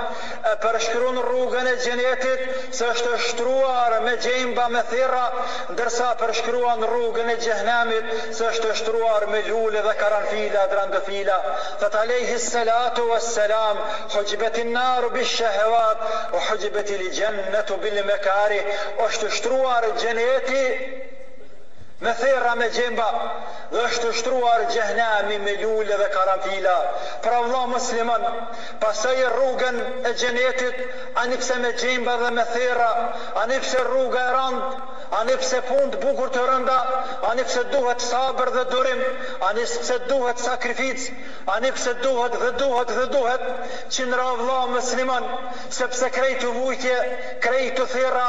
e 0.53 0.55
përshkruan 0.65 1.21
rrugën 1.27 1.69
e 1.71 1.75
xhenetit, 1.85 2.41
se 2.79 2.89
është 2.95 3.13
shtruar 3.27 3.95
me 4.07 4.15
gjemba 4.25 4.65
me 4.77 4.83
thirra, 4.91 5.21
ndërsa 5.75 6.09
përshkruan 6.23 6.83
rrugën 6.91 7.31
e 7.37 7.37
xhehenamit, 7.45 8.11
se 8.39 8.49
është 8.49 8.73
shtruar 8.81 9.29
me 9.35 9.45
lule 9.51 9.85
dhe 9.87 9.95
karanfila 10.03 10.67
dhe 10.73 10.79
randofila. 10.81 11.39
Fa 11.85 11.93
ta 11.97 12.03
alayhi 12.09 12.41
salatu 12.49 13.07
wassalam, 13.13 13.83
hujbet 14.17 14.59
an-nar 14.67 15.09
bi 15.15 15.23
shahawat, 15.37 16.03
u 16.39 16.43
hujbet 16.49 16.95
al-jannah 16.99 17.77
bil 17.87 17.99
al-makari, 18.03 18.61
është 19.07 19.31
shtruar 19.39 19.91
xheneti 20.03 20.65
me 22.07 22.19
thirra 22.25 22.59
me 22.65 22.73
gjemba 22.79 23.11
dhe 23.73 23.81
është 23.89 24.09
shtruar 24.19 24.65
gjehnemi 24.73 25.39
me 25.45 25.55
lullë 25.61 25.99
dhe 26.01 26.09
karantila 26.17 26.75
pra 27.29 27.39
vla 27.47 27.63
muslimën 27.73 28.27
pasaj 28.85 29.15
e 29.25 29.33
rrugën 29.37 29.81
e 30.11 30.15
gjenetit 30.25 30.85
anipse 31.25 31.59
me 31.67 31.73
gjimba 31.83 32.19
dhe 32.25 32.31
me 32.39 32.45
thera 32.55 32.93
anipse 33.45 33.85
rrugë 33.91 34.21
e 34.27 34.31
randë 34.39 34.94
ani 35.21 35.37
pse 35.41 35.59
pun 35.69 35.91
të 35.95 35.99
bukur 36.03 36.31
të 36.35 36.43
rënda, 36.49 36.75
ani 37.31 37.43
pse 37.47 37.63
duhet 37.73 38.03
sabër 38.05 38.51
dhe 38.57 38.65
durim, 38.71 39.03
ani 39.49 39.65
pse 39.71 39.99
duhet 40.11 40.43
sakrific, 40.43 41.03
ani 41.55 41.71
pse 41.77 41.93
duhet 42.03 42.35
dhe 42.43 42.51
duhet 42.63 42.91
dhe 42.99 43.05
duhet, 43.15 43.45
që 43.95 44.07
në 44.11 44.19
ravla 44.21 44.57
mësliman, 44.73 45.29
sepse 45.79 46.09
krejtë 46.17 46.43
të 46.45 46.51
vujtje, 46.59 46.95
krejtë 47.47 47.87
thira, 47.95 48.25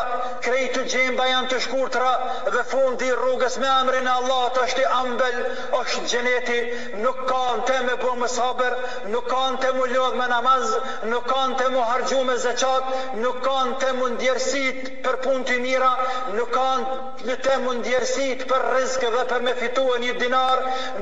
krejtë 0.47 0.85
gjemba 0.93 1.27
janë 1.31 1.51
të 1.53 1.61
shkurtra, 1.67 2.11
dhe 2.55 2.63
fundi 2.71 3.09
rrugës 3.21 3.57
me 3.63 3.69
amrin 3.79 4.11
Allah 4.15 4.45
të 4.55 4.65
është 4.67 4.85
i 4.85 4.87
ambel, 4.99 5.39
është 5.81 6.03
gjeneti, 6.13 6.59
nuk 7.05 7.25
kanë 7.31 7.65
të 7.71 7.79
me 7.89 7.97
bu 8.03 8.13
më 8.23 8.29
sabër, 8.35 8.77
nuk 9.15 9.29
kanë 9.33 9.61
të 9.65 9.73
mu 9.79 9.89
lodh 9.95 10.19
me 10.21 10.29
namaz, 10.35 10.69
nuk 11.15 11.25
kanë 11.33 11.59
të 11.63 11.71
mu 11.75 11.81
hargju 11.93 12.21
me 12.29 12.37
zëqat, 12.45 12.95
nuk 13.25 13.41
kanë 13.49 13.77
të 13.83 13.91
mu 13.99 14.13
ndjersit 14.15 14.85
për 15.05 15.19
pun 15.25 15.45
të 15.49 15.59
mira, 15.65 15.91
nuk 16.37 16.51
kanë 16.53 16.73
musliman 16.77 17.03
në 17.29 17.35
të 17.45 17.53
mundjersit 17.65 18.41
për 18.49 18.63
rizkë 18.75 19.09
dhe 19.13 19.23
për 19.31 19.41
me 19.47 19.51
e 19.53 19.99
një 20.03 20.15
dinar, 20.21 20.59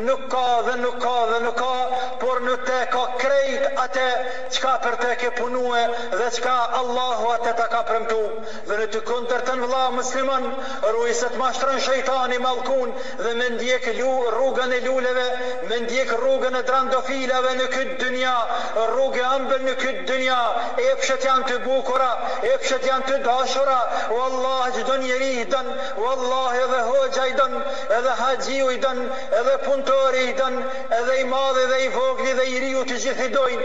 nuk 0.07 0.25
ka 0.33 0.43
dhe 0.67 0.75
nuk 0.81 0.97
ka 1.03 1.13
dhe 1.31 1.39
nuk 1.43 1.55
ka, 1.57 2.19
por 2.21 2.41
në 2.45 2.55
te 2.67 2.79
ka 2.93 3.03
krejt 3.21 3.65
atë 3.85 4.05
qka 4.57 4.73
për 4.83 4.95
te 5.03 5.11
ke 5.21 5.31
punue 5.39 5.81
dhe 6.13 6.29
qka 6.37 6.57
Allahu 6.79 7.31
atë 7.35 7.53
ta 7.57 7.67
ka 7.73 7.81
përmtu. 7.89 8.19
Dhe 8.67 8.77
në 8.81 8.87
të 8.93 9.01
këndër 9.09 9.45
të 9.47 9.55
në 9.59 9.67
vla 9.71 9.83
musliman, 9.97 10.45
rruj 10.91 11.13
se 11.21 11.29
të 11.33 11.39
mashtron 11.41 11.79
shëjtani 11.85 12.39
malkun 12.43 12.93
dhe 13.23 13.33
me 13.39 13.49
ndjek 13.55 13.87
rrugën 13.89 14.73
e 14.73 14.79
luleve, 14.85 15.27
me 15.69 15.79
ndjek 15.85 16.13
rrugën 16.19 16.57
e 16.59 16.63
drandofilave 16.69 17.55
në 17.59 17.67
këtë 17.75 17.97
dënja, 18.03 18.35
rrugë 18.91 19.21
e 19.23 19.25
ambel 19.35 19.65
në 19.67 19.75
këtë 19.81 20.05
dënja, 20.11 20.39
e 20.87 20.93
pëshët 21.01 21.27
janë 21.29 21.47
të 21.49 21.59
bukura, 21.65 22.11
e 22.51 22.55
pëshët 22.61 22.87
janë 22.91 23.07
të 23.11 23.19
dashura, 23.27 23.79
o 24.15 24.21
Allah 24.29 24.69
gjdo 24.77 24.97
njeri, 25.03 25.33
gjdo 25.43 25.62
dën, 25.63 25.79
wallahi 25.95 26.57
edhe 26.63 26.81
hoxha 26.91 27.25
i 27.27 27.33
dën, 27.37 27.53
edhe 27.97 28.13
haxhiu 28.19 28.69
i 28.73 28.77
dën, 28.83 28.99
edhe 29.39 29.55
puntori 29.65 30.23
i 30.29 30.33
dën, 30.39 30.57
edhe 30.99 31.15
i 31.21 31.25
madhi 31.31 31.63
dhe 31.71 31.79
i 31.85 31.89
vogli 31.95 32.33
dhe 32.39 32.45
i 32.53 32.59
riu 32.65 32.83
të 32.87 32.99
gjithë 33.03 33.27
i 33.27 33.31
dojn. 33.35 33.61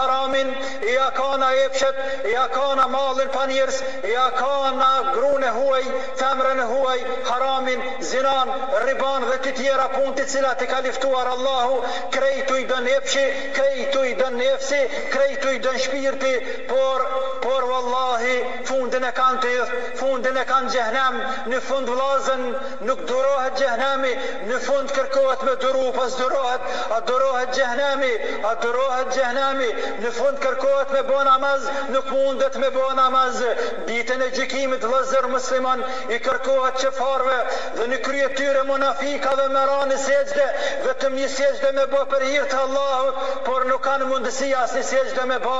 haramin, 0.00 0.54
ja 0.94 1.08
kanë 1.18 1.48
epshet, 1.64 1.96
ja 2.34 2.44
kanë 2.56 2.86
malin 2.94 3.28
pa 3.36 3.46
njerëz, 3.50 3.78
ja 4.12 4.26
grune 5.14 5.50
huaj, 5.58 5.84
thamrën 6.20 6.60
huaj, 6.72 6.98
haramin, 7.28 7.80
zinan, 8.10 8.48
riban 8.86 9.22
dhe 9.30 9.36
të 9.44 9.52
tjera 9.58 9.86
punë 9.96 10.14
të 10.18 10.24
cilat 10.32 10.60
ka 10.72 10.78
liftuar 10.86 11.26
Allahu, 11.36 11.82
krejtu 12.14 12.54
i 12.62 12.66
dën 12.70 12.88
epshi, 12.96 13.24
krejtu 13.56 14.04
i 14.12 14.14
dën 14.20 14.34
nefsi, 14.44 14.80
krejtu 15.14 15.48
i 15.56 15.62
dën 15.64 15.78
shpirti, 15.86 16.34
por 16.70 17.00
por 17.42 17.62
wallahi 17.72 18.36
fundin 18.68 19.04
e 19.04 19.12
kanë 19.16 19.38
të 19.42 19.48
fundin 19.98 20.36
e 20.36 20.44
kanë 20.46 20.79
gjehnem 20.80 21.16
në 21.52 21.58
fund 21.64 21.88
vlazën 21.88 22.42
nuk 22.88 23.02
durohet 23.08 23.56
gjehnemi 23.60 24.10
në 24.50 24.58
fund 24.64 24.92
kërkohet 24.96 25.42
me 25.48 25.54
duru 25.64 25.86
pas 25.96 26.14
durohet 26.18 26.68
a 26.96 27.00
durohet 27.08 27.52
gjehnemi 27.56 28.10
a 28.50 28.54
durohet 28.64 29.10
gjehnemi 29.16 29.68
në 30.04 30.12
fund 30.18 30.40
kërkohet 30.44 30.94
me 30.96 31.02
bo 31.10 31.18
namaz 31.28 31.66
nuk 31.94 32.10
mundet 32.14 32.58
me 32.62 32.70
bo 32.78 32.86
namaz 33.00 33.40
ditën 33.90 34.24
e 34.26 34.30
gjikimit 34.38 34.84
vlazër 34.92 35.28
musliman 35.34 35.84
i 36.16 36.20
kërkohet 36.26 36.80
që 36.84 36.92
farve 36.98 37.38
dhe 37.78 37.90
në 37.92 38.00
tyre 38.40 38.62
monafika 38.70 39.34
dhe 39.40 39.48
me 39.54 39.66
në 39.90 39.98
sejde 40.04 40.46
dhe 40.84 40.96
të 41.02 41.12
mjë 41.16 41.28
sejde 41.36 41.72
me 41.78 41.86
bo 41.92 42.04
për 42.14 42.24
hirtë 42.28 42.60
Allah 42.64 43.26
por 43.48 43.64
nuk 43.68 43.82
kanë 43.84 44.08
mundësi 44.12 44.52
as 44.62 44.74
një 44.78 44.84
sejde 44.92 45.26
me 45.32 45.38
bo 45.44 45.58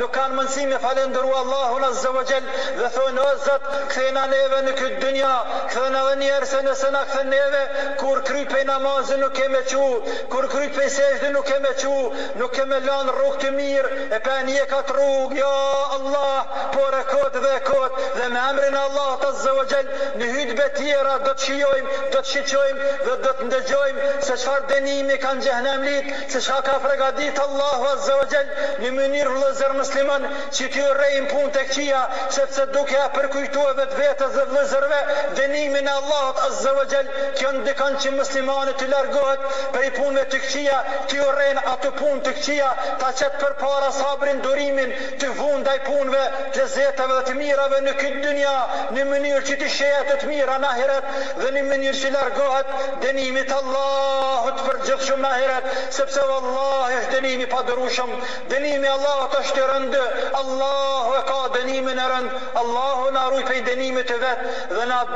nuk 0.00 0.12
kanë 0.16 0.36
mundësi 0.38 0.66
me 0.72 0.78
falendëru 0.86 1.34
Allahun 1.42 1.84
azze 1.90 2.12
vë 2.16 2.22
gjelë 2.30 2.58
dhe 2.80 2.90
thonë 2.96 3.24
o 3.26 3.30
zëtë 3.46 3.76
këthejna 3.88 4.26
neve 4.34 4.61
në 4.66 4.72
këtë 4.78 5.00
dënja, 5.02 5.30
këthën 5.72 5.96
edhe 6.00 6.14
njerë 6.22 6.48
se 6.50 6.60
nëse 6.66 6.90
në 6.94 7.00
këthën 7.10 7.30
neve, 7.32 7.60
kur 8.02 8.20
kryt 8.28 8.54
e 8.58 8.62
namazën 8.68 9.20
nuk 9.22 9.34
keme 9.38 9.60
qu, 9.70 9.86
kur 10.32 10.48
kryt 10.52 10.78
e 10.84 10.88
seshdi 10.96 11.30
nuk 11.34 11.46
keme 11.50 11.72
qu, 11.82 11.94
nuk 12.42 12.54
keme 12.56 12.78
lanë 12.86 13.14
rrugë 13.18 13.40
të 13.42 13.52
mirë, 13.58 13.92
e 14.18 14.20
pe 14.26 14.36
një 14.48 14.64
katë 14.72 14.96
rrugë, 14.98 15.38
ja 15.40 15.52
Allah, 15.98 16.60
por 16.76 16.96
e 16.98 17.02
kotë 17.10 17.42
dhe 17.44 17.52
e 17.58 17.62
kotë, 17.68 18.06
dhe 18.18 18.28
me 18.34 18.44
emrin 18.52 18.78
Allah 18.82 19.10
të 19.24 19.32
zëvëgjën, 19.42 19.92
në 20.22 20.30
hytë 20.36 20.56
betjera, 20.60 21.16
do 21.26 21.32
të 21.32 21.46
shiojmë, 21.46 21.96
do 21.98 22.20
të 22.20 22.32
shiqojmë 22.32 22.90
dhe 23.06 23.16
do 23.26 23.34
të 23.40 23.48
ndëgjojmë, 23.50 24.08
se 24.28 24.38
qfar 24.42 24.66
denimi 24.72 25.18
kanë 25.26 25.46
gjehnem 25.48 25.86
litë, 25.88 26.16
se 26.36 26.44
qëka 26.46 26.62
ka 26.68 26.78
fregadit 26.86 27.42
Allah 27.46 27.84
të 27.88 27.94
zëvëgjën, 28.08 28.54
një 28.84 28.94
mënirë 29.00 29.36
vëzër 29.44 29.76
mëslimën, 29.80 30.28
që 30.58 30.70
ty 30.76 30.86
rejmë 31.02 31.30
pun 31.34 31.52
të 31.54 31.66
këqia, 31.70 32.02
sepse 32.38 32.68
duke 32.76 32.98
a 33.04 33.08
përkujtu 33.16 33.66
e 33.70 33.76
vetë 33.80 34.00
vetës 34.02 34.34
dhe 34.38 34.51
vëzërve 34.54 34.98
dënimin 35.38 35.86
e 35.88 35.92
Allahot 36.00 36.40
azze 36.46 36.72
vë 36.76 36.84
gjell 36.92 37.10
kjo 37.38 37.50
ndikon 37.58 37.96
që 38.04 38.12
muslimane 38.18 38.74
të 38.80 38.88
largohet 38.92 39.46
për 39.74 39.86
i 39.86 39.90
punëve 39.96 40.24
të 40.32 40.40
këqia 40.44 40.78
të 41.10 41.20
urren 41.26 41.60
atë 41.74 41.92
punë 41.98 42.20
të 42.26 42.34
këqia 42.38 42.70
ta 43.02 43.10
qëtë 43.20 43.40
për 43.42 43.54
para 43.62 43.90
sabrin 43.98 44.42
durimin 44.44 44.92
të 45.22 45.30
vundaj 45.40 45.76
punëve 45.86 46.22
të 46.56 46.66
zeteve 46.74 47.16
dhe 47.18 47.24
të 47.30 47.36
mirave 47.40 47.80
në 47.86 47.96
këtë 48.02 48.22
dynja 48.26 48.54
në 48.98 49.06
mënyrë 49.12 49.42
që 49.50 49.58
të 49.62 49.70
shëja 49.78 50.02
të 50.10 50.18
të 50.22 50.30
mira 50.32 50.58
në 50.64 50.72
ahiret 50.74 51.10
dhe 51.40 51.52
në 51.56 51.64
mënyrë 51.70 51.98
që 52.02 52.12
largohet 52.18 52.74
dënimit 53.06 53.54
Allahot 53.58 54.64
për 54.68 54.80
gjithë 54.88 55.08
shumë 55.10 55.24
në 55.26 55.32
ahiret 55.38 55.72
sepse 56.00 56.26
vëllah 56.32 56.94
është 57.00 57.12
dënimi 57.16 57.48
pa 57.54 57.64
dërushëm 57.70 58.14
dënimi 58.54 58.92
Allahot 58.96 59.38
është 59.42 59.56
të 59.60 59.72
rëndë 59.72 60.04
Allahu 60.42 61.16
e 61.20 61.24
ka 61.30 61.40
dënimin 61.58 62.02
e 62.06 62.10
rëndë 62.14 62.42
Allahu 62.62 63.10
na 63.18 63.26
ruaj 63.32 63.44
pëj 63.48 63.60
dënimit 63.70 64.08
të 64.12 64.18
vetë 64.22 64.41
و 64.70 64.84
نام 64.84 65.08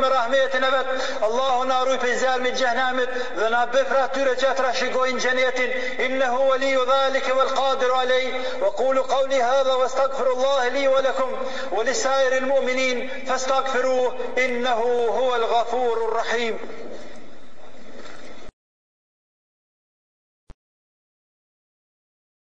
من 0.00 0.10
رحمت 0.18 0.54
نبت 0.62 0.86
الله 1.28 1.56
ناروی 1.72 1.96
پیزال 2.04 2.40
من 2.46 2.54
جهنمت 2.60 3.08
و 3.52 3.66
بفرات 3.74 4.12
دور 4.18 4.28
جاترش 4.42 4.80
گوین 4.94 5.18
جنیت 5.24 5.58
إنه 6.06 6.30
ولي 6.50 6.76
ذلك 6.94 7.26
والقادر 7.38 7.90
عليه 8.00 8.32
وقول 8.60 8.98
قولي 9.00 9.40
هذا 9.42 9.74
واستغفر 9.78 10.26
الله 10.32 10.68
لي 10.68 10.88
ولكم 10.88 11.30
ولسائر 11.72 12.32
المؤمنين 12.36 12.96
فاستغفروه 13.28 14.12
إنه 14.38 14.80
هو 15.18 15.34
الغفور 15.34 15.96
الرحيم 16.08 16.58